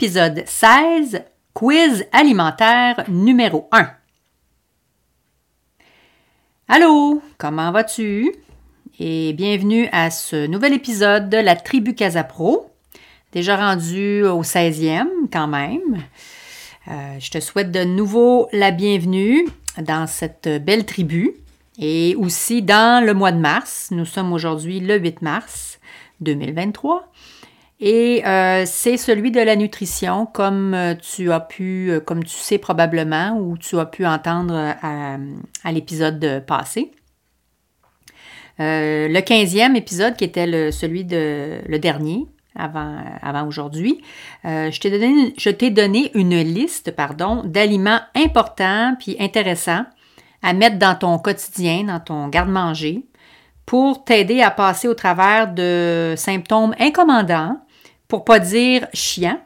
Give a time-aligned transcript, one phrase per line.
[0.00, 3.90] Épisode 16, quiz alimentaire numéro 1.
[6.68, 8.32] Allô, comment vas-tu?
[9.00, 12.70] Et bienvenue à ce nouvel épisode de la tribu Casapro.
[13.32, 16.04] Déjà rendu au 16e quand même.
[16.86, 21.32] Euh, je te souhaite de nouveau la bienvenue dans cette belle tribu
[21.76, 23.88] et aussi dans le mois de mars.
[23.90, 25.80] Nous sommes aujourd'hui le 8 mars
[26.20, 27.10] 2023.
[27.80, 32.36] Et euh, c'est celui de la nutrition, comme euh, tu as pu, euh, comme tu
[32.36, 36.90] sais probablement, ou tu as pu entendre à, l'épisode passé.
[38.58, 44.02] le 15e épisode, qui était le, celui de le dernier, avant, avant aujourd'hui,
[44.42, 49.84] je t'ai donné, je donné une liste pardon, d'aliments importants puis intéressants
[50.42, 53.06] à mettre dans ton quotidien, dans ton garde-manger,
[53.64, 57.60] pour t'aider à passer au travers de symptômes incommandants
[58.08, 59.38] pour pas dire chiant,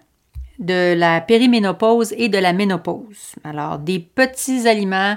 [0.59, 3.35] de la périménopause et de la ménopause.
[3.45, 5.17] Alors, des petits aliments,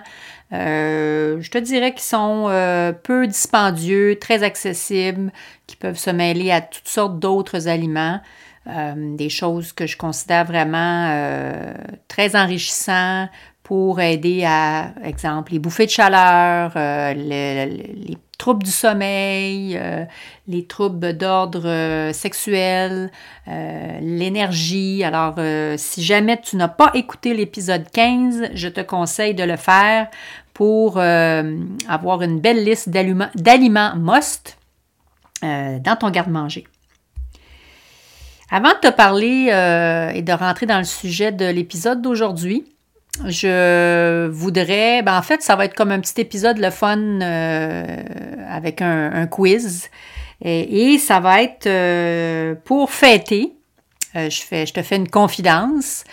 [0.53, 5.31] euh, je te dirais qu'ils sont euh, peu dispendieux, très accessibles,
[5.67, 8.19] qui peuvent se mêler à toutes sortes d'autres aliments.
[8.67, 11.13] Euh, des choses que je considère vraiment
[12.07, 13.29] très enrichissants
[13.61, 16.71] pour aider à, exemple, les bouffées de chaleur,
[17.15, 20.05] les troubles du sommeil, euh,
[20.47, 23.11] les troubles d'ordre euh, sexuel,
[23.47, 25.03] euh, l'énergie.
[25.03, 25.35] Alors,
[25.77, 30.07] si jamais tu n'as pas écouté l'épisode 15, je te conseille de le faire
[30.53, 34.57] pour avoir une belle liste d'aliments must
[35.41, 36.65] dans ton garde-manger.
[38.49, 39.47] Avant de te parler
[40.15, 42.63] et de rentrer dans le sujet de l'épisode d'aujourd'hui,
[43.23, 47.85] je voudrais, ben en fait, ça va être comme un petit épisode le fun euh,
[48.49, 49.89] avec un, quiz.
[50.41, 53.53] Et, ça va être euh, pour fêter,
[54.15, 56.03] euh, je, fais, je te fais une confidence,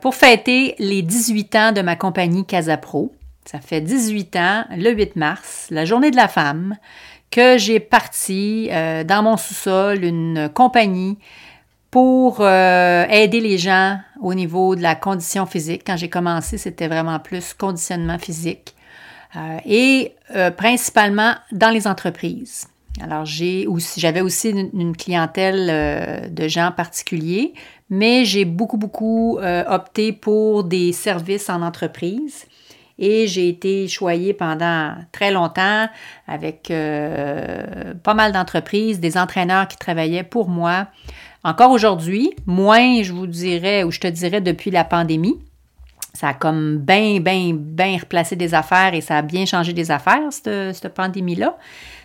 [0.00, 3.12] pour fêter les 18 ans de ma compagnie Casapro.
[3.44, 6.78] Ça fait 18 ans, le 8 mars, la journée de la femme,
[7.30, 8.70] que j'ai parti
[9.04, 11.18] dans mon sous-sol une compagnie
[11.90, 15.82] pour euh, aider les gens au niveau de la condition physique.
[15.84, 18.74] Quand j'ai commencé, c'était vraiment plus conditionnement physique
[19.36, 22.68] euh, et euh, principalement dans les entreprises.
[23.00, 27.54] Alors, j'avais aussi une, clientèle de gens particuliers,
[27.88, 32.46] mais j'ai beaucoup, beaucoup opté pour des services en entreprise.
[32.98, 35.88] Et j'ai été choyée pendant très longtemps
[36.26, 40.88] avec pas mal d'entreprises, des entraîneurs qui travaillaient pour moi,
[41.42, 45.38] encore aujourd'hui, moins, je vous dirais, ou je te dirais depuis la pandémie,
[46.12, 49.90] ça a comme bien, bien, bien replacé des affaires et ça a bien changé des
[49.90, 51.56] affaires, cette, pandémie-là.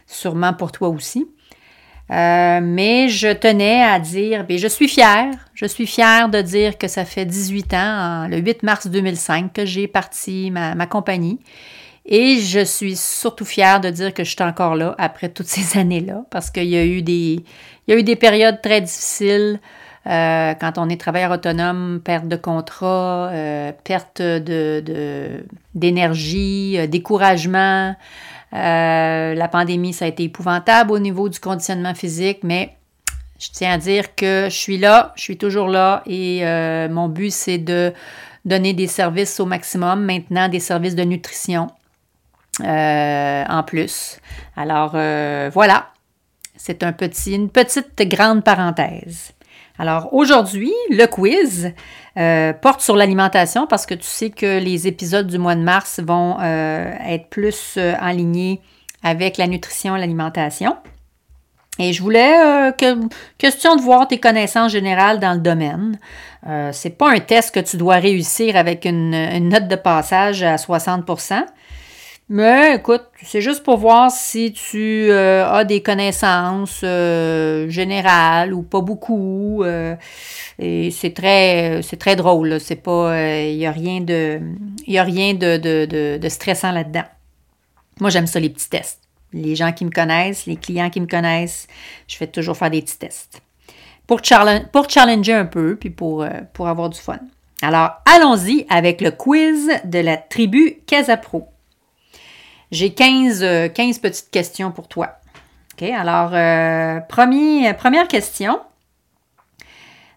[0.07, 1.27] Sûrement pour toi aussi.
[2.11, 6.77] Euh, mais je tenais à dire, bien, je suis fière, je suis fière de dire
[6.77, 11.39] que ça fait 18 ans, le 8 mars 2005, que j'ai parti ma, ma compagnie.
[12.05, 15.77] Et je suis surtout fière de dire que je suis encore là après toutes ces
[15.79, 17.43] années-là, parce qu'il y a eu des,
[17.87, 19.59] il y a eu des périodes très difficiles
[20.07, 25.43] euh, quand on est travailleur autonome, perte de contrat, euh, perte de,
[25.73, 27.95] d'énergie, euh, découragement.
[28.51, 32.75] la pandémie, ça a été épouvantable au niveau du conditionnement physique, mais
[33.39, 36.43] je tiens à dire que je suis là, je suis toujours là et
[36.89, 37.91] mon but, c'est de
[38.45, 41.67] donner des services au maximum, maintenant des services de nutrition
[42.61, 44.19] en plus.
[44.55, 44.91] Alors
[45.51, 45.87] voilà,
[46.55, 46.83] c'est
[47.27, 49.33] une petite grande parenthèse.
[49.77, 51.73] Alors aujourd'hui, le quiz
[52.17, 55.99] euh, porte sur l'alimentation parce que tu sais que les épisodes du mois de mars
[55.99, 58.61] vont euh, être plus euh, alignés
[59.03, 60.77] avec la nutrition et l'alimentation.
[61.77, 63.05] Et je voulais que,
[63.37, 65.99] question de voir tes connaissances générales dans le domaine.
[66.71, 71.05] c'est pas un test que tu dois réussir avec une note de passage à 60
[72.27, 78.63] mais écoute, c'est juste pour voir si tu euh, as des connaissances euh, générales ou
[78.63, 79.63] pas beaucoup.
[79.63, 79.95] Euh,
[80.57, 82.59] et c'est très, c'est très drôle.
[82.59, 84.41] C'est pas, il n'y a rien de,
[84.87, 87.05] y a rien de, de, de, stressant là-dedans.
[87.99, 89.01] Moi, j'aime ça les petits tests.
[89.31, 91.67] Les gens qui me connaissent, les clients qui me connaissent,
[92.07, 93.41] je fais toujours faire des petits tests.
[94.07, 94.21] pour,
[94.71, 97.19] pour challenger un peu, puis pour, pour avoir du fun.
[97.61, 101.49] Alors, allons-y avec le quiz de la tribu Casapro.
[102.71, 103.39] J'ai 15,
[103.73, 105.19] 15 euh, petites questions pour toi.
[105.73, 108.59] OK, alors, euh, première question.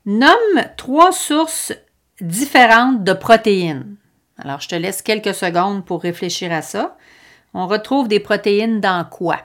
[0.07, 1.73] Nomme trois sources
[2.21, 3.97] différentes de protéines.
[4.39, 6.97] Alors, je te laisse quelques secondes pour réfléchir à ça.
[7.55, 9.41] On retrouve des protéines dans quoi?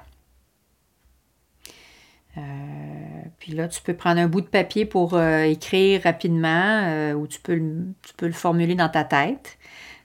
[2.37, 2.41] Euh,
[3.39, 7.55] puis là, tu peux prendre un bout de papier pour écrire rapidement ou tu peux,
[7.55, 9.57] le, tu peux, le, formuler dans ta tête.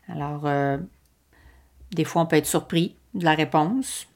[0.08, 0.48] Alors,
[1.92, 4.06] des fois, on peut être surpris de la réponse.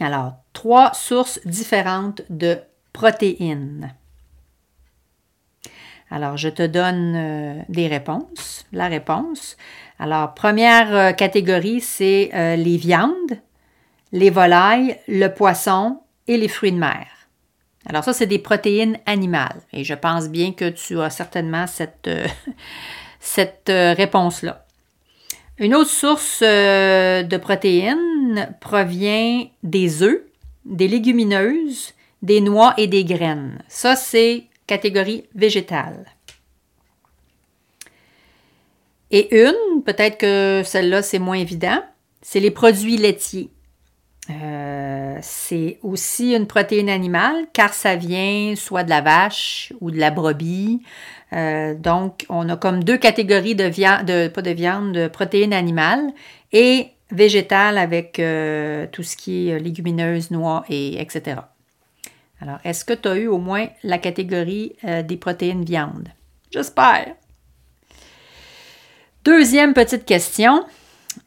[0.00, 2.58] Alors, trois sources différentes de
[2.92, 3.94] protéines.
[6.10, 8.64] Alors, je te donne des réponses.
[8.72, 9.56] La réponse.
[9.98, 13.40] Alors, première catégorie, c'est les viandes,
[14.12, 17.06] les volailles, le poisson et les fruits de mer.
[17.88, 19.60] Alors ça, c'est des protéines animales.
[19.72, 22.26] Et je pense bien que tu as certainement cette, euh,
[23.68, 24.66] euh, réponse-là.
[25.60, 30.22] Une autre source euh, de protéines provient des œufs,
[30.64, 33.58] des légumineuses, des noix et des graines.
[33.68, 36.06] Ça, c'est catégorie végétale.
[39.10, 41.82] Et une, peut-être que celle-là, c'est moins évident,
[42.22, 43.50] c'est les produits laitiers.
[44.30, 49.98] Euh, c'est aussi une protéine animale car ça vient soit de la vache ou de
[49.98, 50.82] la brebis.
[51.32, 55.54] Euh, donc, on a comme deux catégories de viande, de, pas de viande, de protéines
[55.54, 56.12] animales
[56.52, 61.40] et végétales avec euh, tout ce qui est légumineuses, noix et etc.
[62.40, 66.08] Alors, est-ce que tu as eu au moins la catégorie des protéines viande?
[66.52, 67.14] J'espère.
[69.24, 70.64] Deuxième petite question.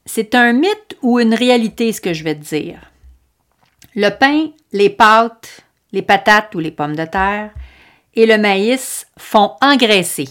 [0.06, 2.91] C'est un mythe ou une réalité ce que je vais te dire?
[3.96, 7.52] Le pain, les pâtes, les patates ou les pommes de terre
[8.14, 10.30] et le maïs font engraisser.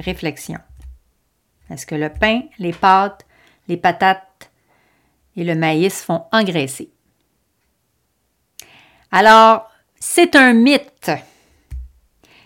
[0.00, 0.58] Réflexion.
[1.70, 3.24] Est-ce que le pain, les pâtes,
[3.68, 4.50] les patates
[5.36, 6.90] et le maïs font engraisser?
[9.12, 11.12] Alors, c'est un mythe.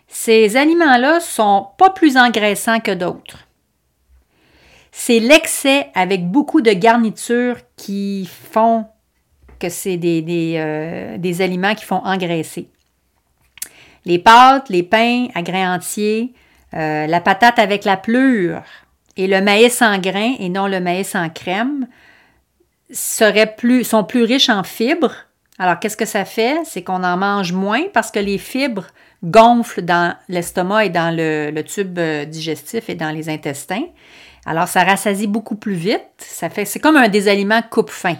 [0.06, 3.47] Ces aliments-là sont pas plus engraissants que d'autres
[5.00, 8.84] c'est l'excès avec beaucoup de garnitures qui font
[9.60, 12.68] que c'est des, euh, aliments qui font engraisser.
[14.04, 16.34] Les pâtes, les pains à grains entiers,
[16.74, 18.64] euh, la patate avec la pleure
[19.16, 21.86] et le maïs en grains et non le maïs en crème
[22.90, 25.14] sont plus riches en fibres.
[25.60, 26.58] Alors, qu'est-ce que ça fait?
[26.64, 28.88] C'est qu'on en mange moins parce que les fibres
[29.22, 33.84] gonflent dans l'estomac et dans le tube euh, digestif et dans les intestins.
[34.48, 36.00] Alors, ça rassasie beaucoup plus vite.
[36.16, 38.16] Ça fait, c'est comme un des aliments coupe-faim.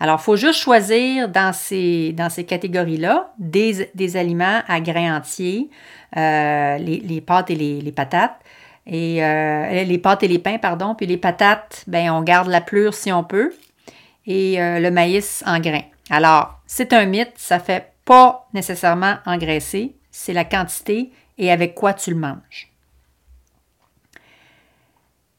[0.00, 2.14] Alors, il faut juste choisir dans ces,
[2.48, 5.68] catégories-là des, aliments à grains entiers,
[6.16, 8.40] euh, les, pâtes et les, patates,
[8.86, 10.94] et euh, les pâtes et les pains, pardon.
[10.94, 13.52] Puis les patates, ben on garde la plure si on peut,
[14.26, 15.84] et euh, le maïs en grains.
[16.08, 21.92] Alors, c'est un mythe, ça fait pas nécessairement engraisser, c'est la quantité et avec quoi
[21.92, 22.70] tu le manges.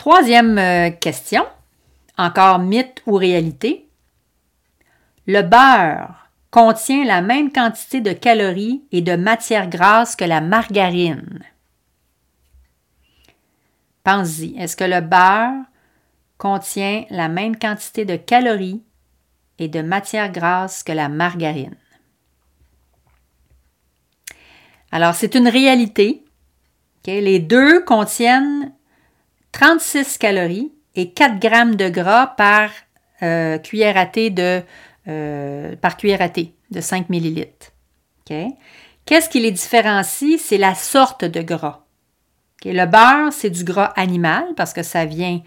[0.10, 1.46] Troisième euh, question,
[2.18, 3.90] encore mythe ou réalité?
[5.26, 11.44] Le beurre contient la même quantité de calories et de matières grasses que la margarine.
[14.06, 15.66] Pense-y, est-ce que le beurre
[16.38, 18.82] contient la même quantité de calories
[19.60, 21.76] et de matières grasses que la margarine?
[24.90, 26.24] Alors, c'est une réalité.
[27.06, 28.72] Les deux contiennent
[29.58, 32.70] 36 calories et 4 grammes de gras par
[33.24, 34.62] euh, cuillère à thé de,
[35.08, 37.72] euh, par cuillère à thé de 5 millilitres.
[38.26, 40.40] Qu'est-ce qui les différencie?
[40.40, 41.86] C'est la sorte de gras.
[42.66, 45.42] Le beurre, c'est du gras animal parce que ça vient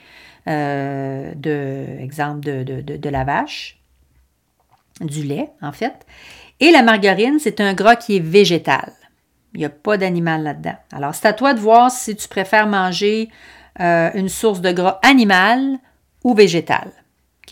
[0.48, 3.78] euh, de, exemple, de, de, la vache,
[5.00, 6.04] du lait en fait.
[6.58, 8.92] Et la margarine, c'est un gras qui est végétal.
[9.54, 10.76] Il n'y a pas d'animal là-dedans.
[10.92, 13.28] Alors, c'est à toi de voir si tu préfères manger
[13.80, 15.78] euh, une source de gras animal
[16.24, 16.92] ou végétal.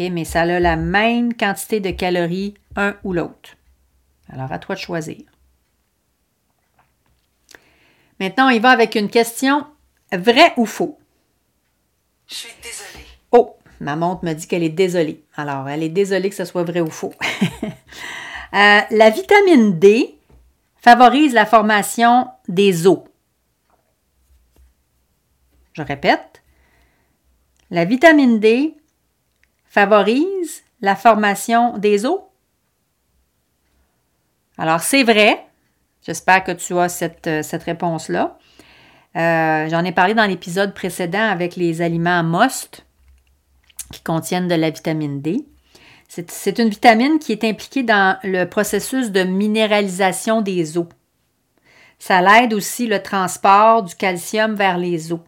[0.01, 3.57] Mais ça a la même quantité de calories un ou l'autre.
[4.33, 5.17] Alors, à toi de choisir.
[8.21, 9.67] Maintenant, y va avec une question
[10.13, 10.99] vrai ou faux?
[12.29, 13.07] Je suis désolée.
[13.33, 15.25] Oh, ma montre me dit qu'elle est désolée.
[15.37, 17.15] Alors, elle est désolée que ce soit vrai ou faux.
[18.55, 20.19] Euh, la vitamine D
[20.81, 23.01] favorise la formation des os.
[25.79, 26.43] Je répète,
[27.71, 28.75] la vitamine D
[29.65, 32.19] favorise la formation des os.
[34.57, 35.47] Alors, c'est vrai.
[36.05, 38.39] J'espère que tu as cette, cette réponse-là.
[39.15, 42.85] Euh, j'en ai parlé dans l'épisode précédent avec les aliments MOST
[43.93, 45.47] qui contiennent de la vitamine D.
[46.09, 50.89] C'est une vitamine qui est impliquée dans le processus de minéralisation des os.
[52.01, 55.21] Ça l'aide aussi le transport du calcium vers les os.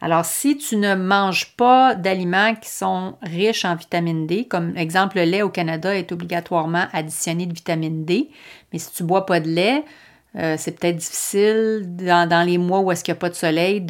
[0.00, 5.16] Alors, si tu ne manges pas d'aliments qui sont riches en vitamine D, comme exemple
[5.16, 8.30] le lait au Canada est obligatoirement additionné de vitamine D,
[8.72, 9.84] mais si tu bois pas de lait,
[10.36, 13.80] euh, c'est peut-être difficile dans, les mois où est-ce qu'il n'y a pas de soleil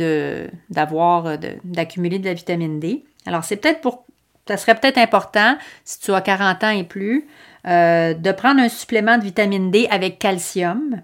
[0.70, 3.04] d'avoir, d'accumuler de, la vitamine D.
[3.26, 4.06] Alors, c'est peut-être pour,
[4.46, 7.28] ça serait peut-être important, si tu as 40 ans et plus,
[7.66, 11.02] euh, de prendre un supplément de vitamine D avec calcium.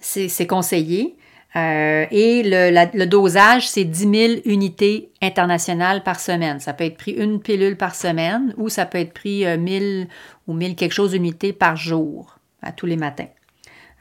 [0.00, 1.16] C'est conseillé.
[1.56, 6.60] Euh, et le, dosage, c'est 10 000 unités internationales par semaine.
[6.60, 10.06] Ça peut être pris une pilule par semaine ou ça peut être pris 1000
[10.46, 13.28] ou 1000 quelque chose d'unités par jour, à tous les matins.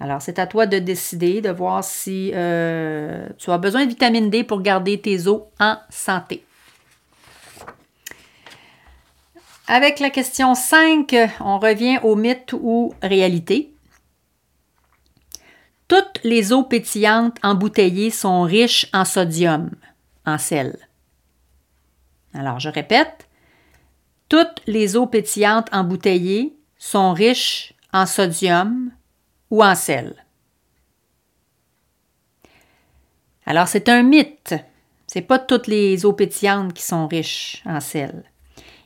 [0.01, 4.29] Alors, c'est à toi de décider, de voir si euh, tu as besoin de vitamine
[4.29, 6.44] D pour garder tes os en santé.
[9.68, 13.74] Avec la question 5, on revient au mythe ou réalité.
[15.89, 19.72] Toutes les eaux pétillantes embouteillées sont riches en sodium,
[20.24, 20.77] en sel.
[22.34, 23.27] Alors, je répète,
[24.29, 28.91] toutes les eaux pétillantes embouteillées sont riches en sodium,
[29.50, 30.13] ou en sel.
[33.48, 34.53] Alors, c'est un mythe.
[35.12, 38.25] Ce pas toutes les eaux pétillantes qui sont riches en sel.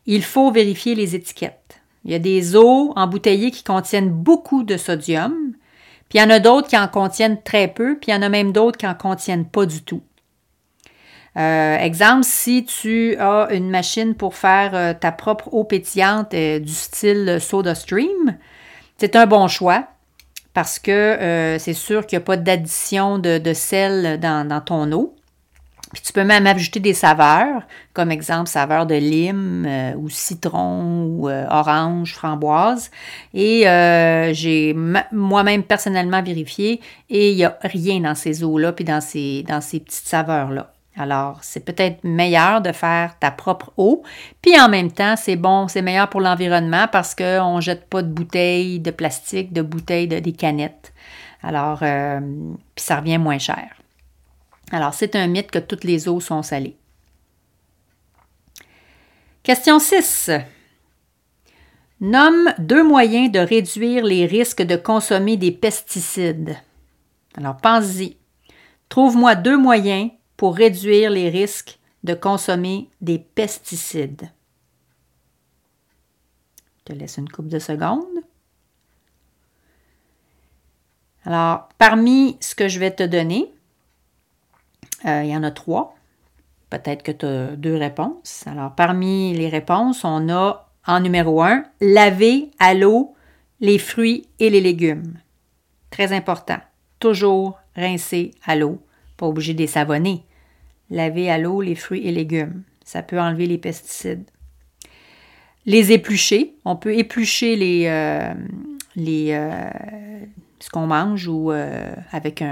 [0.06, 1.82] Il faut vérifier les étiquettes.
[2.06, 5.54] Il y a des eaux embouteillées qui contiennent beaucoup de sodium,
[6.14, 8.30] il y en a d'autres qui en contiennent très peu, puis il y en a
[8.30, 10.02] même d'autres qui en contiennent pas du tout.
[11.36, 16.60] Euh, exemple, si tu as une machine pour faire euh, ta propre eau pétillante euh,
[16.60, 18.38] du style SodaStream,
[18.98, 19.88] c'est un bon choix
[20.54, 25.16] parce que c'est sûr qu'il n'y a pas d'addition de, sel dans, ton eau.
[25.94, 27.62] Puis tu peux même ajouter des saveurs,
[27.94, 32.92] comme exemple saveur de lime euh, ou citron ou euh, orange, framboise.
[33.34, 33.64] Et
[34.34, 34.76] j'ai
[35.12, 39.62] moi-même personnellement vérifié et il n'y a rien dans ces eaux-là puis dans ces, dans
[39.62, 40.74] ces petites saveurs-là.
[40.96, 44.04] Alors, c'est peut-être meilleur de faire ta propre eau.
[44.42, 48.04] Puis en même temps, c'est bon, c'est meilleur pour l'environnement parce qu'on ne jette pas
[48.04, 50.94] de bouteilles de plastique, de bouteilles de des canettes.
[51.42, 52.20] Alors, euh,
[52.76, 53.68] puis ça revient moins cher.
[54.74, 56.76] Alors, c'est un mythe que toutes les eaux sont salées.
[59.44, 60.32] Question 6.
[62.02, 66.58] Nomme deux moyens de réduire les risques de consommer des pesticides.
[67.36, 68.18] Alors, pense-y.
[68.90, 74.32] Trouve-moi deux moyens pour réduire les risques de consommer des pesticides.
[76.80, 78.24] Je te laisse une coupe de secondes.
[81.26, 83.54] Alors, parmi ce que je vais te donner,
[85.06, 85.96] euh, il y en a trois.
[86.70, 88.46] Peut-être que tu as deux réponses.
[88.48, 93.14] Alors, parmi les réponses, on a en numéro un, laver à l'eau
[93.60, 95.14] les fruits et les légumes.
[95.92, 96.58] Très important.
[97.00, 98.80] Toujours rincer à l'eau
[99.18, 100.24] pas obligé de les savonner.
[100.90, 102.64] Laver à l'eau les fruits et légumes.
[102.84, 104.26] Ça peut enlever les pesticides.
[105.66, 106.56] Les éplucher.
[106.66, 108.34] On peut éplucher les, euh,
[108.98, 109.70] euh,
[110.64, 112.44] ce qu'on mange ou euh, avec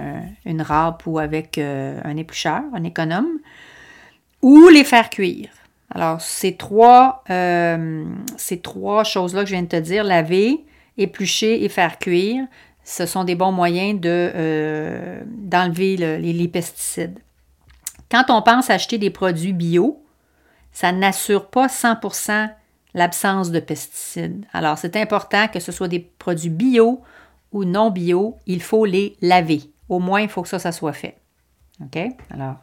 [0.46, 3.40] une râpe ou avec un éplucheur, un économe.
[4.42, 5.50] Ou les faire cuire.
[5.94, 7.24] Alors, ces trois,
[8.38, 10.66] ces trois choses-là que je viens de te dire, laver,
[10.98, 12.46] éplucher et faire cuire,
[12.84, 17.20] ce sont des bons moyens de, euh, d'enlever les, pesticides.
[18.10, 20.04] Quand on pense acheter des produits bio,
[20.72, 22.50] ça n'assure pas 100%
[22.94, 24.46] l'absence de pesticides.
[24.52, 27.02] Alors, c'est important que ce soit des produits bio
[27.52, 29.62] ou non bio, il faut les laver.
[29.90, 31.18] Au moins, il faut que ça, soit fait.
[31.82, 31.98] OK?
[32.30, 32.56] Alors,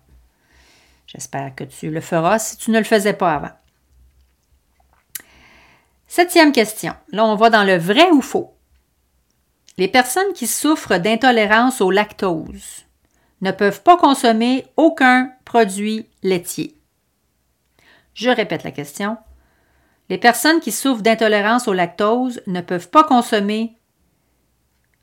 [1.07, 3.53] j'espère que tu le feras si tu ne le faisais pas avant.
[6.07, 6.95] Septième question.
[7.13, 8.55] Là, on va dans le vrai ou faux?
[9.77, 12.87] Les personnes qui souffrent d'intolérance au lactose
[13.43, 16.75] ne peuvent pas consommer aucun produit laitier.
[18.15, 19.17] Je répète la question.
[20.09, 23.78] Les personnes qui souffrent d'intolérance au lactose ne peuvent pas consommer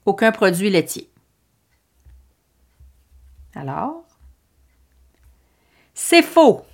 [0.06, 1.10] aucun produit laitier.
[3.56, 4.04] Alors,
[5.94, 6.66] c'est faux.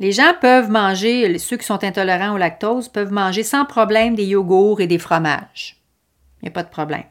[0.00, 4.26] Les gens peuvent manger, ceux qui sont intolérants au lactose peuvent manger sans problème des
[4.26, 5.76] yogourts et des fromages.
[6.40, 7.04] Il n'y a pas de problème.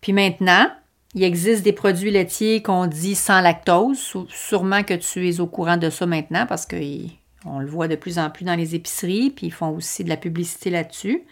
[0.00, 0.70] Puis maintenant,
[1.14, 4.14] il existe des produits laitiers qu'on dit sans lactose.
[4.28, 8.18] Sûrement que tu es au courant de ça maintenant parce qu'on le voit de plus
[8.18, 11.22] en plus dans les épiceries, puis ils font aussi de la publicité là-dessus.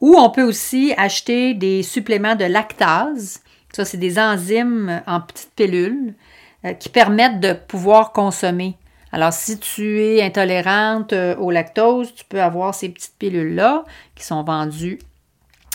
[0.00, 3.40] Ou on peut aussi acheter des suppléments de lactase.
[3.72, 6.14] Ça, c'est des enzymes en petites pilules
[6.64, 8.76] euh, qui permettent de pouvoir consommer.
[9.12, 13.84] Alors, si tu es intolérante euh, au lactose, tu peux avoir ces petites pilules-là
[14.14, 14.98] qui sont vendues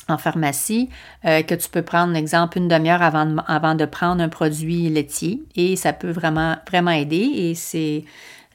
[0.08, 0.90] en pharmacie,
[1.26, 5.44] euh, que tu peux prendre, exemple, une demi-heure avant de, prendre un produit laitier.
[5.56, 7.30] Et ça peut vraiment, vraiment aider.
[7.36, 8.04] Et c'est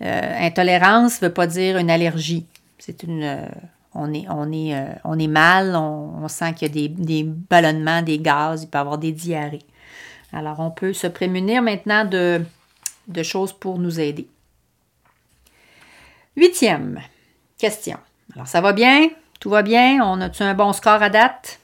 [0.01, 2.47] intolérance ne veut pas dire une allergie.
[2.79, 3.47] C'est une
[3.95, 8.65] on est, on euh, on mal, on, sent qu'il y a des, ballonnements, des gaz,
[8.65, 9.63] il peut y avoir des diarrhées.
[10.33, 12.45] Alors, on peut se prémunir maintenant de,
[13.09, 14.27] de choses pour nous aider.
[16.37, 17.01] Huitième
[17.57, 17.99] question.
[18.35, 19.09] Alors, ça va bien?
[19.39, 20.01] Tout va bien?
[20.05, 21.61] On a-tu un bon score à date?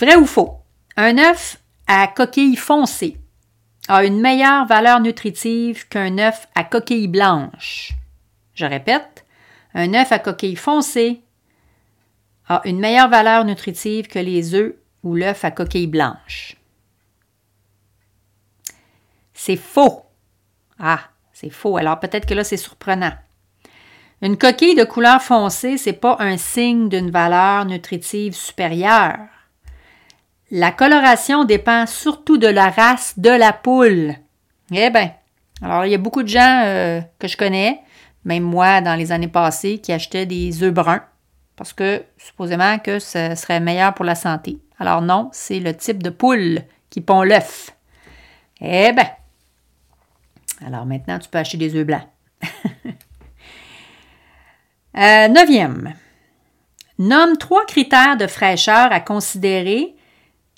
[0.00, 0.58] Vrai ou faux?
[0.96, 3.16] Un œuf à coquille foncée
[3.88, 7.92] a une meilleure valeur nutritive qu'un œuf à coquille blanche.
[8.54, 9.23] Je répète,
[9.74, 11.20] un œuf à coquille foncée
[12.48, 16.56] a une meilleure valeur nutritive que les œufs ou l'œuf à coquille blanche.
[19.32, 20.04] C'est faux.
[20.78, 21.00] Ah,
[21.32, 21.76] c'est faux.
[21.76, 23.12] Alors peut-être que là, c'est surprenant.
[24.22, 29.18] Une coquille de couleur foncée, ce n'est pas un signe d'une valeur nutritive supérieure.
[30.50, 34.14] La coloration dépend surtout de la race de la poule.
[34.70, 35.12] Eh bien,
[35.60, 37.83] alors il y a beaucoup de gens euh, que je connais
[38.24, 41.02] même moi dans les années passées, qui achetaient des œufs bruns
[41.56, 44.58] parce que supposément que ce serait meilleur pour la santé.
[44.78, 47.70] Alors non, c'est le type de poule qui pond l'œuf.
[48.60, 49.08] Eh bien,
[50.66, 52.06] alors maintenant tu peux acheter des œufs blancs.
[54.96, 55.94] euh, neuvième,
[56.98, 59.94] nomme trois critères de fraîcheur à considérer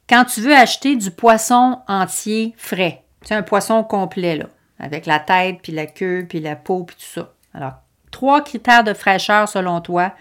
[0.08, 3.02] quand tu veux acheter du poisson entier frais.
[3.22, 4.46] C'est un poisson complet, là,
[4.78, 7.32] avec la tête, puis la queue, puis la peau, puis tout ça.
[7.56, 7.72] Alors,
[8.10, 10.12] trois critères de fraîcheur selon toi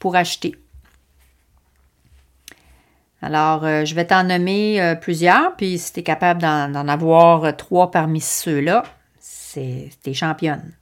[0.00, 0.56] pour acheter.
[3.22, 7.44] Alors, euh, je vais t'en nommer euh, plusieurs, puis si tu es capable d'en avoir
[7.44, 8.82] euh, trois parmi ceux-là,
[9.20, 10.72] c'est tes championne.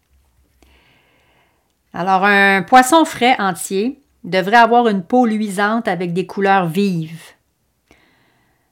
[1.92, 7.20] Alors, un poisson frais entier devrait avoir une peau luisante avec des couleurs vives,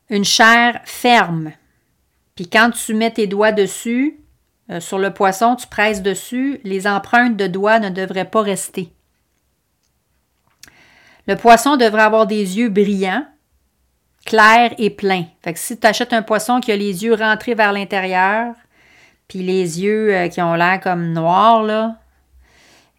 [0.08, 1.52] une chair ferme,
[2.36, 4.18] puis quand tu mets tes doigts dessus,
[4.70, 8.92] euh, sur le poisson, tu presses dessus, les empreintes de doigts ne devraient pas rester.
[11.26, 13.26] Le poisson devrait avoir des yeux brillants,
[14.26, 15.24] clairs et pleins.
[15.42, 18.54] Fait que si tu achètes un poisson qui a les yeux rentrés vers l'intérieur,
[19.26, 21.96] puis les yeux euh, qui ont l'air comme noirs, là,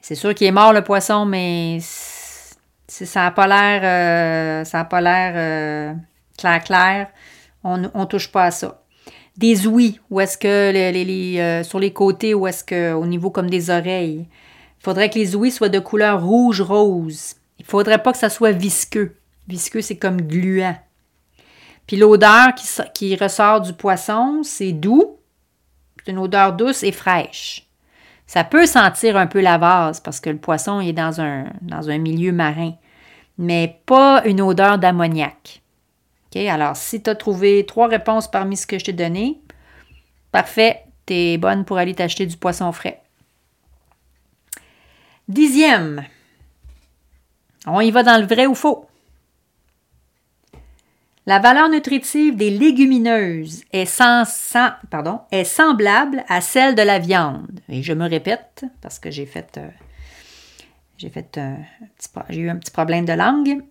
[0.02, 5.02] c'est sûr qu'il est mort le poisson, mais ça n'a pas l'air euh, ça pas
[5.02, 5.96] l'air
[6.38, 7.08] clair clair,
[7.64, 8.79] on ne touche pas à ça
[9.40, 13.50] des ouïes, ou est-ce que euh, sur les côtés, ou est-ce que au niveau comme
[13.50, 14.28] des oreilles.
[14.80, 17.36] Il faudrait que les ouïes soient de couleur rouge-rose.
[17.58, 19.16] Il ne faudrait pas que ça soit visqueux.
[19.48, 20.76] Visqueux, c'est comme gluant.
[21.88, 25.18] Puis l'odeur qui, qui, ressort du poisson, c'est doux.
[26.04, 27.66] C'est une odeur douce et fraîche.
[28.28, 31.90] Ça peut sentir un peu la vase parce que le poisson est dans un, dans
[31.90, 32.74] un milieu marin,
[33.38, 35.62] mais pas une odeur d'ammoniac.
[36.36, 39.42] Alors, si tu as trouvé trois réponses parmi ce que je t'ai donné,
[40.32, 43.02] parfait, tu es bonne pour aller t'acheter du poisson frais.
[45.28, 46.06] Dixième,
[47.66, 48.86] on y va dans le vrai ou faux?
[51.26, 57.60] La valeur nutritive des légumineuses est, semblable à celle de la viande.
[57.70, 59.70] Et je me répète parce que j'ai fait, euh,
[61.04, 61.56] euh,
[62.30, 63.62] j'ai eu un petit problème de langue.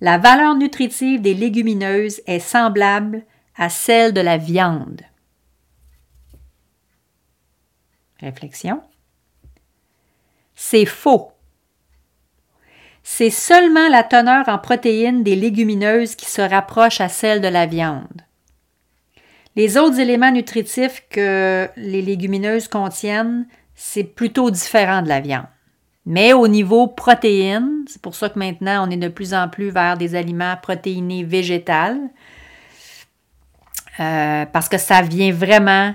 [0.00, 3.24] La valeur nutritive des légumineuses est semblable
[3.56, 5.00] à celle de la viande.
[8.20, 8.82] Réflexion.
[10.54, 11.32] C'est faux.
[13.02, 17.66] C'est seulement la teneur en protéines des légumineuses qui se rapproche à celle de la
[17.66, 18.22] viande.
[19.54, 25.46] Les autres éléments nutritifs que les légumineuses contiennent, c'est plutôt différent de la viande.
[26.06, 29.70] Mais au niveau protéines, c'est pour ça que maintenant on est de plus en plus
[29.70, 31.98] vers des aliments protéinés végétales,
[33.98, 35.94] euh, parce que ça vient vraiment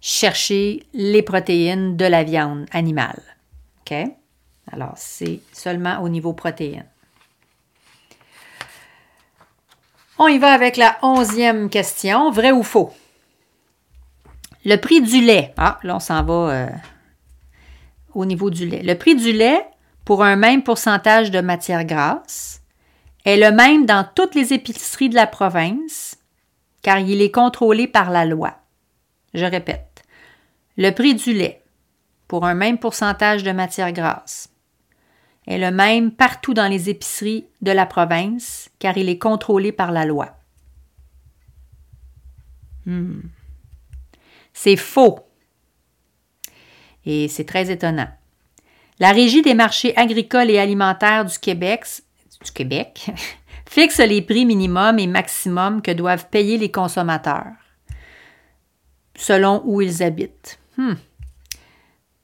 [0.00, 3.22] chercher les protéines de la viande animale.
[3.80, 3.96] OK?
[4.72, 6.86] Alors, c'est seulement au niveau protéines.
[10.18, 12.30] On y va avec la onzième question.
[12.30, 12.92] Vrai ou faux?
[14.64, 15.52] Le prix du lait.
[15.56, 16.68] Ah, là, on s'en va euh,
[18.14, 18.82] au niveau du lait.
[18.82, 19.66] Le prix du lait,
[20.04, 22.62] pour un même pourcentage de matière grasse,
[23.24, 26.16] est le même dans toutes les épiceries de la province,
[26.82, 28.58] car il est contrôlé par la loi.
[29.32, 30.04] Je répète,
[30.76, 31.62] le prix du lait,
[32.28, 34.50] pour un même pourcentage de matière grasse,
[35.46, 39.92] est le même partout dans les épiceries de la province, car il est contrôlé par
[39.92, 40.36] la loi.
[42.86, 43.20] Hmm.
[44.52, 45.20] C'est faux.
[47.06, 48.08] Et c'est très étonnant.
[49.00, 51.86] La Régie des marchés agricoles et alimentaires du Québec,
[53.68, 57.52] fixe les prix minimum et maximum que doivent payer les consommateurs
[59.16, 60.58] selon où ils habitent.
[60.76, 60.94] Hmm.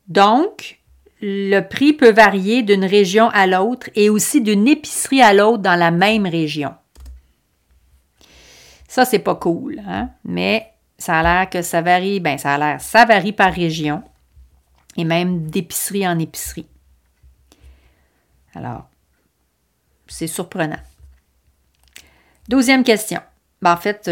[0.09, 0.81] Donc,
[1.21, 5.79] le prix peut varier d'une région à l'autre et aussi d'une épicerie à l'autre dans
[5.79, 6.75] la même région.
[8.89, 10.11] Ça, c'est pas cool, hein?
[10.25, 10.67] mais
[10.99, 14.03] ça a l'air que ça varie, ben ça a l'air, ça varie par région
[14.97, 16.67] et même d'épicerie en épicerie.
[18.55, 18.89] Alors,
[20.07, 20.81] c'est surprenant.
[22.49, 23.21] Douzième question.
[23.63, 24.11] Ben, en fait,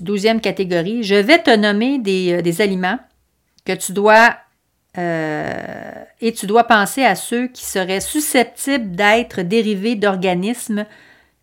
[0.00, 2.98] douzième catégorie, je vais te nommer des, euh, aliments
[3.64, 4.36] que tu dois
[4.96, 10.86] euh, et tu dois penser à ceux qui seraient susceptibles d'être dérivés d'organismes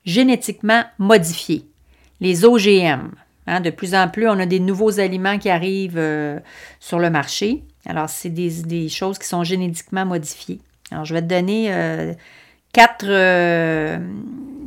[0.05, 1.65] génétiquement modifiés,
[2.21, 3.11] les OGM.
[3.47, 6.39] Hein, de plus en plus, on a des nouveaux aliments qui arrivent euh,
[6.79, 7.63] sur le marché.
[7.85, 10.59] Alors, c'est des, choses qui sont génétiquement modifiées.
[10.91, 12.13] Alors, je vais te donner euh,
[12.73, 13.07] quatre,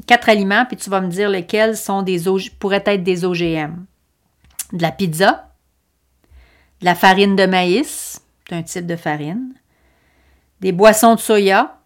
[0.06, 2.22] quatre, aliments, puis tu vas me dire lesquels sont des
[2.58, 3.84] pourraient être des OGM.
[4.72, 5.52] De la pizza,
[6.80, 9.54] de la farine de maïs, c'est un type de farine.
[10.60, 11.78] Des boissons de soya.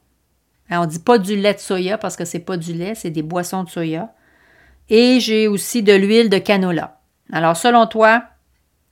[0.70, 2.94] on ne dit pas du lait de soya parce que ce n'est pas du lait,
[2.94, 4.12] c'est des boissons de soya.
[4.88, 7.00] Et j'ai aussi de l'huile de canola.
[7.32, 8.24] Alors, selon toi,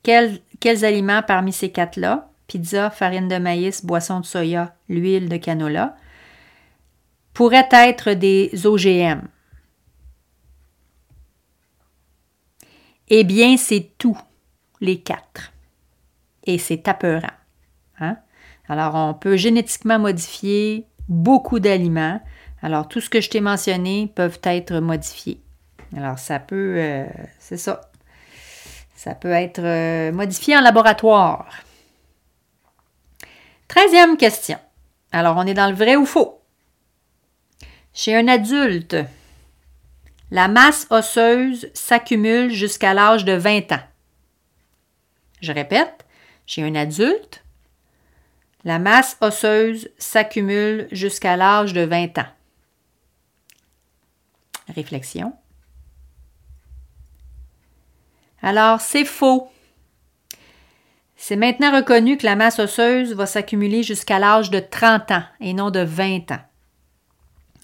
[0.03, 5.37] quels, quels aliments parmi ces quatre-là, pizza, farine de maïs, boisson de soya, l'huile de
[5.37, 5.97] canola,
[7.35, 9.23] pourraient être des OGM?
[13.09, 14.19] Eh bien, c'est tout,
[14.81, 15.53] les quatre.
[16.45, 17.29] Et c'est apeurant.
[18.01, 18.17] Hein?
[18.69, 22.21] Alors, on peut génétiquement modifier beaucoup d'aliments.
[22.63, 25.41] Alors, tout ce que je t'ai mentionné peuvent être modifiés.
[25.97, 27.07] Alors, ça peut, euh,
[27.39, 27.81] c'est ça.
[28.97, 31.47] Ça peut être euh, modifié en laboratoire.
[33.69, 34.59] Treizième question.
[35.13, 36.41] Alors, on est dans le vrai ou faux?
[37.93, 38.97] Chez un adulte,
[40.31, 43.83] la masse osseuse s'accumule jusqu'à l'âge de 20 ans.
[45.41, 46.05] Je répète,
[46.47, 47.45] chez un adulte,
[48.65, 52.27] la masse osseuse s'accumule jusqu'à l'âge de 20 ans.
[54.75, 55.33] Réflexion.
[58.47, 59.49] Alors, c'est faux.
[61.17, 65.53] C'est maintenant reconnu que la masse osseuse va s'accumuler jusqu'à l'âge de 30 ans et
[65.53, 66.45] non de 20 ans.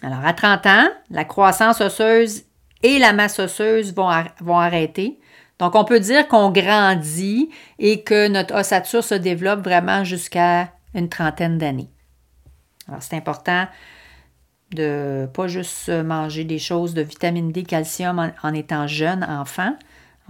[0.03, 2.43] Alors, à 30 ans, la croissance osseuse
[2.83, 4.09] et la masse osseuse vont,
[4.59, 5.21] arrêter.
[5.61, 11.09] Donc, on peut dire qu'on grandit et que notre ossature se développe vraiment jusqu'à une
[11.09, 11.91] trentaine d'années.
[12.89, 13.69] Alors, c'est important
[14.73, 19.77] de pas juste manger des choses de vitamine D, calcium en, étant jeune enfant.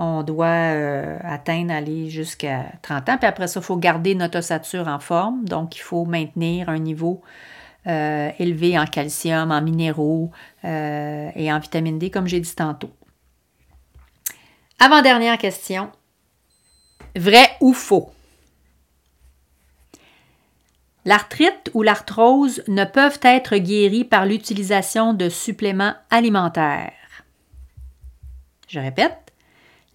[0.05, 3.19] On doit euh, atteindre, aller jusqu'à 30 ans.
[3.19, 5.45] Puis après ça, il faut garder notre ossature en forme.
[5.45, 7.23] Donc, il faut maintenir un niveau
[7.87, 10.33] euh, élevé en calcium, en minéraux
[10.65, 12.91] euh, et en vitamine D, comme j'ai dit tantôt.
[14.81, 15.93] Avant-dernière question.
[17.15, 18.11] Vrai ou faux?
[21.05, 26.93] L'arthrite ou l'arthrose ne peuvent être guéris par l'utilisation de suppléments alimentaires.
[28.67, 29.22] Je répète,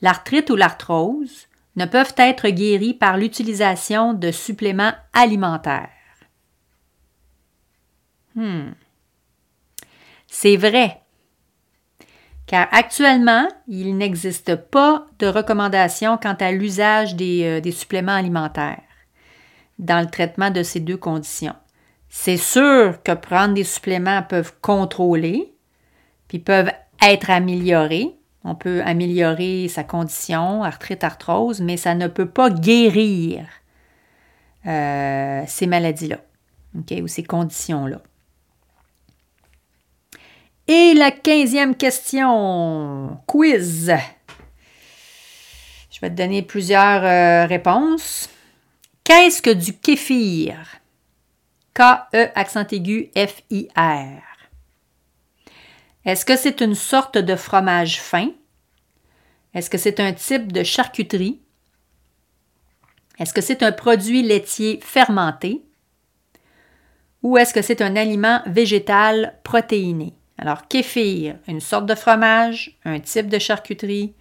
[0.01, 5.89] l'arthrite ou l'arthrose ne peuvent être guéris par l'utilisation de suppléments alimentaires.
[8.35, 8.71] Hmm.
[10.27, 11.01] C'est vrai,
[12.47, 18.81] car actuellement, il n'existe pas de recommandation quant à l'usage des, euh, des suppléments alimentaires
[19.79, 21.55] dans le traitement de ces deux conditions.
[22.09, 25.53] C'est sûr que prendre des suppléments peuvent contrôler,
[26.29, 28.15] puis peuvent être améliorés.
[28.43, 33.45] On peut améliorer sa condition, arthrite, arthrose, mais ça ne peut pas guérir
[34.65, 36.19] euh, ces maladies-là,
[37.01, 38.01] ou ces conditions-là.
[40.67, 43.93] Et la quinzième question, quiz.
[45.89, 48.29] Je vais te donner plusieurs euh, réponses.
[49.03, 50.57] Qu'est-ce que du kéfir?
[51.73, 54.26] K-E accent aigu F-I-R.
[56.07, 58.29] Est-ce que c'est une sorte de fromage fin?
[59.53, 61.41] Est-ce que c'est un type de charcuterie?
[63.19, 65.65] Est-ce que c'est un produit laitier fermenté?
[67.23, 70.13] Ou est-ce que c'est un aliment végétal protéiné?
[70.37, 74.13] Alors, kéfir, une sorte de fromage, un type de charcuterie,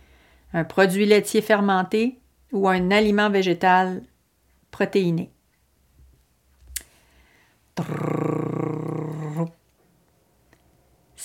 [0.55, 2.19] un produit laitier fermenté
[2.51, 4.03] ou un aliment végétal
[4.73, 5.31] protéinés.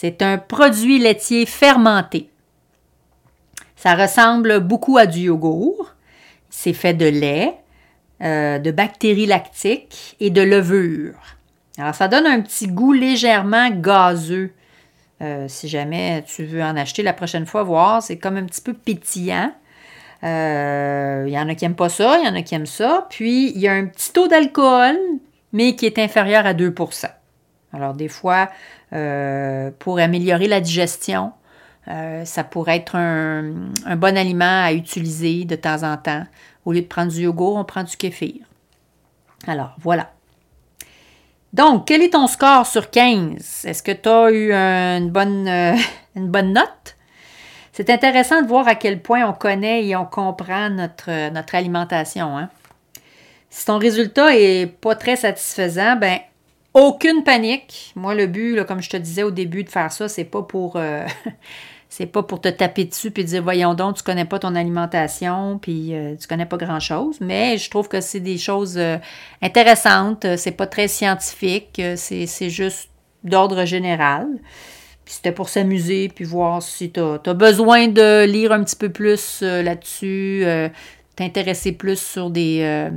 [0.02, 2.32] C'est un produit laitier fermenté.
[3.76, 5.94] Ça ressemble beaucoup à du yogourt.
[6.50, 7.54] C'est fait de lait,
[8.24, 11.14] euh, de bactéries lactiques et de levure.
[11.78, 14.54] Alors, ça donne un petit goût légèrement gazeux.
[15.22, 18.62] Euh, si jamais tu veux en acheter la prochaine fois, voir, c'est comme un petit
[18.62, 19.54] peu pétillant.
[20.24, 22.66] Euh, il y en a qui n'aiment pas ça, il y en a qui aiment
[22.66, 23.06] ça.
[23.12, 24.98] Puis, il y a un petit taux d'alcool,
[25.54, 26.74] mais qui est inférieur à 2
[27.74, 28.50] Alors, des fois,
[28.94, 31.32] euh, pour améliorer la digestion,
[32.24, 33.54] ça pourrait être un,
[33.98, 36.24] bon aliment à utiliser de temps en temps.
[36.64, 38.36] Au lieu de prendre du yogourt, on prend du kéfir.
[39.48, 40.12] Alors, voilà.
[41.54, 43.66] Donc, quel est ton score sur 15?
[43.66, 45.76] Est-ce que tu as eu une bonne, euh,
[46.16, 46.96] bonne note?
[47.74, 52.38] C'est intéressant de voir à quel point on connaît et on comprend notre, notre alimentation.
[52.38, 52.50] Hein?
[53.50, 56.20] Si ton résultat n'est pas très satisfaisant, ben
[56.74, 57.94] aucune panique.
[57.96, 60.76] Moi, le but, comme je te disais au début de faire ça, c'est pas pour
[60.76, 61.06] euh,
[61.94, 65.60] C'est pas pour te taper dessus puis dire voyons donc, tu connais pas ton alimentation
[65.62, 68.96] puis euh, tu connais pas grand-chose, mais je trouve que c'est des choses euh,
[69.42, 72.90] intéressantes, c'est pas très scientifique, euh, c'est juste
[73.26, 74.26] d'ordre général.
[75.04, 78.88] Puis c'était pour s'amuser puis voir si tu as, besoin de lire un petit peu
[78.88, 80.46] plus là-dessus,
[81.18, 82.90] t'intéresser plus sur des,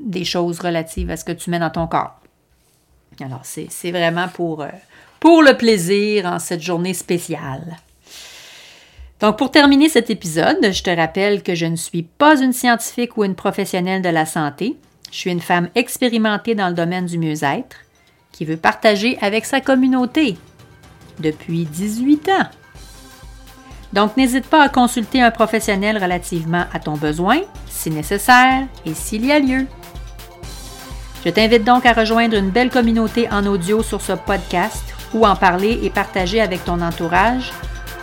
[0.00, 2.18] des choses relatives à ce que tu mets dans ton corps.
[3.20, 4.64] Alors, c'est vraiment pour,
[5.20, 7.78] pour le plaisir en cette journée spéciale.
[9.20, 13.16] Donc, pour terminer cet épisode, je te rappelle que je ne suis pas une scientifique
[13.16, 14.76] ou une professionnelle de la santé.
[15.10, 17.76] Je suis une femme expérimentée dans le domaine du mieux-être
[18.32, 20.36] qui veut partager avec sa communauté
[21.18, 22.48] depuis 18 ans.
[23.94, 29.24] Donc, n'hésite pas à consulter un professionnel relativement à ton besoin, si nécessaire et s'il
[29.24, 29.66] y a lieu.
[31.24, 35.34] Je t'invite donc à rejoindre une belle communauté en audio sur ce podcast ou en
[35.36, 37.52] parler et partager avec ton entourage.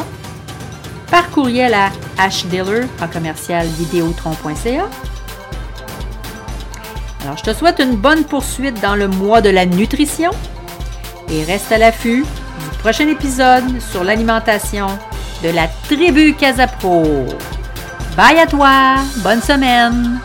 [1.09, 4.89] par courriel à hdiller en commercial vidéotron.ca.
[7.23, 10.31] Alors, je te souhaite une bonne poursuite dans le mois de la nutrition
[11.29, 14.87] et reste à l'affût du prochain épisode sur l'alimentation
[15.43, 17.25] de la tribu Casapro.
[18.17, 20.19] Bye à toi, bonne semaine!